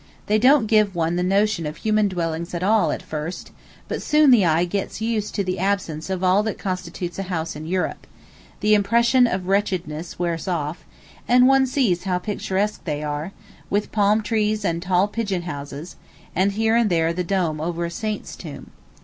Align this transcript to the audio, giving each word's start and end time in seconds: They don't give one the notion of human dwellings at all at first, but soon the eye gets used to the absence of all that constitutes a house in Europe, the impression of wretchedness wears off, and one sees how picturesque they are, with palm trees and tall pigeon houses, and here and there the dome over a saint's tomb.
They 0.25 0.39
don't 0.39 0.65
give 0.65 0.95
one 0.95 1.15
the 1.15 1.21
notion 1.21 1.67
of 1.67 1.77
human 1.77 2.07
dwellings 2.07 2.55
at 2.55 2.63
all 2.63 2.91
at 2.91 3.03
first, 3.03 3.51
but 3.87 4.01
soon 4.01 4.31
the 4.31 4.43
eye 4.43 4.65
gets 4.65 4.99
used 4.99 5.35
to 5.35 5.43
the 5.43 5.59
absence 5.59 6.09
of 6.09 6.23
all 6.23 6.41
that 6.41 6.57
constitutes 6.57 7.19
a 7.19 7.29
house 7.29 7.55
in 7.55 7.67
Europe, 7.67 8.07
the 8.61 8.73
impression 8.73 9.27
of 9.27 9.45
wretchedness 9.45 10.17
wears 10.17 10.47
off, 10.47 10.85
and 11.27 11.45
one 11.47 11.67
sees 11.67 12.05
how 12.05 12.17
picturesque 12.17 12.83
they 12.83 13.03
are, 13.03 13.31
with 13.69 13.91
palm 13.91 14.23
trees 14.23 14.65
and 14.65 14.81
tall 14.81 15.07
pigeon 15.07 15.43
houses, 15.43 15.97
and 16.35 16.53
here 16.53 16.75
and 16.75 16.89
there 16.89 17.13
the 17.13 17.23
dome 17.23 17.61
over 17.61 17.85
a 17.85 17.91
saint's 17.91 18.35
tomb. 18.35 18.71